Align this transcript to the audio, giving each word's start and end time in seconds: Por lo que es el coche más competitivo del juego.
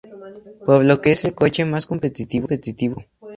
Por 0.65 0.83
lo 0.83 0.99
que 0.99 1.11
es 1.11 1.25
el 1.25 1.35
coche 1.35 1.63
más 1.63 1.85
competitivo 1.85 2.47
del 2.47 2.59
juego. 2.59 3.03